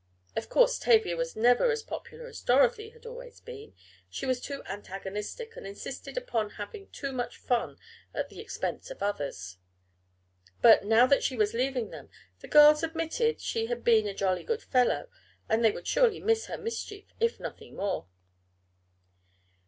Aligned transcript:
Of 0.35 0.49
course 0.49 0.79
Tavia 0.79 1.15
was 1.15 1.35
never 1.35 1.69
as 1.71 1.83
popular 1.83 2.25
as 2.25 2.41
Dorothy 2.41 2.89
had 2.89 3.05
always 3.05 3.39
been 3.39 3.75
she 4.09 4.25
was 4.25 4.41
too 4.41 4.63
antagonistic, 4.65 5.55
and 5.55 5.67
insisted 5.67 6.17
upon 6.17 6.49
having 6.57 6.87
too 6.89 7.11
much 7.11 7.37
fun 7.37 7.77
at 8.11 8.29
the 8.29 8.39
expense 8.41 8.89
of 8.89 9.03
others. 9.03 9.57
But, 10.59 10.83
now 10.85 11.05
that 11.05 11.21
she 11.21 11.35
was 11.35 11.53
leaving 11.53 11.91
them, 11.91 12.09
the 12.39 12.47
girls 12.47 12.81
admitted 12.81 13.39
she 13.41 13.67
had 13.67 13.83
been 13.83 14.07
a 14.07 14.13
"jolly 14.15 14.43
good 14.43 14.63
fellow," 14.63 15.07
and 15.47 15.63
they 15.63 15.69
would 15.69 15.85
surely 15.85 16.19
miss 16.19 16.47
her 16.47 16.57
mischief 16.57 17.05
if 17.19 17.39
nothing 17.39 17.75
more. 17.75 18.07